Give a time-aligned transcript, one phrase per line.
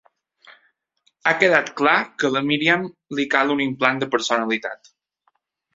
[1.25, 4.95] Ha quedat clar que a la Miriam li cal un implant de personalitat.